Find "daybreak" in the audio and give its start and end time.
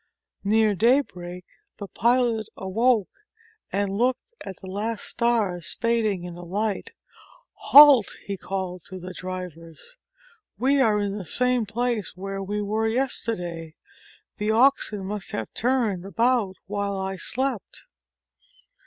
0.73-1.45